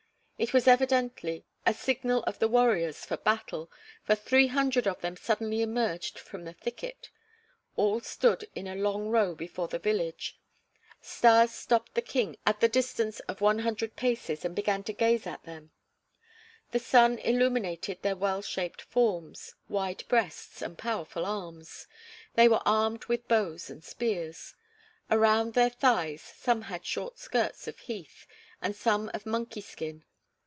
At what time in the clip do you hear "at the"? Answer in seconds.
12.43-12.67